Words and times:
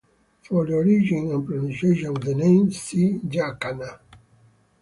For 0.47 0.65
the 0.65 0.73
origin 0.73 1.29
and 1.31 1.45
pronunciation 1.45 2.07
of 2.07 2.21
the 2.25 2.33
name, 2.33 2.71
see 2.71 3.19
Jacana. 3.19 3.99